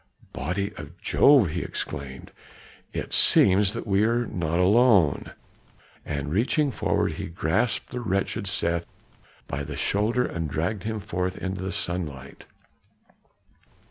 "Body 0.33 0.73
of 0.77 0.97
Jove!" 0.99 1.49
he 1.51 1.61
exclaimed. 1.61 2.31
"It 2.91 3.13
seems 3.13 3.73
that 3.73 3.85
we 3.85 4.03
are 4.03 4.25
not 4.25 4.57
alone!" 4.57 5.31
And 6.03 6.31
reaching 6.31 6.71
forward, 6.71 7.11
he 7.11 7.29
grasped 7.29 7.91
the 7.91 7.99
wretched 8.01 8.47
Seth 8.47 8.87
by 9.45 9.61
the 9.63 9.77
shoulder 9.77 10.25
and 10.25 10.49
dragged 10.49 10.85
him 10.85 10.99
forth 11.01 11.37
into 11.37 11.61
the 11.61 11.71
sunlight. 11.71 12.45